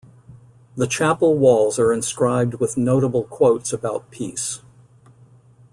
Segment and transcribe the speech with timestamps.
[0.75, 4.59] The chapel walls are inscribed with notable quotes about peace.